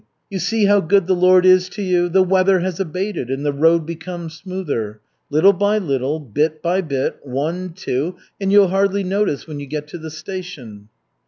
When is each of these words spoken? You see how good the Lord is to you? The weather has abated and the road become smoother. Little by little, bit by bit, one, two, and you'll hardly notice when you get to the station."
You 0.31 0.39
see 0.39 0.65
how 0.65 0.79
good 0.79 1.05
the 1.05 1.13
Lord 1.13 1.45
is 1.45 1.69
to 1.69 1.83
you? 1.83 2.09
The 2.09 2.23
weather 2.23 2.61
has 2.61 2.79
abated 2.79 3.29
and 3.29 3.45
the 3.45 3.53
road 3.53 3.85
become 3.85 4.31
smoother. 4.31 4.99
Little 5.29 5.53
by 5.53 5.77
little, 5.77 6.19
bit 6.19 6.59
by 6.63 6.81
bit, 6.81 7.17
one, 7.21 7.73
two, 7.73 8.15
and 8.39 8.51
you'll 8.51 8.69
hardly 8.69 9.03
notice 9.03 9.45
when 9.45 9.59
you 9.59 9.67
get 9.67 9.87
to 9.89 9.99
the 9.99 10.09
station." 10.09 10.89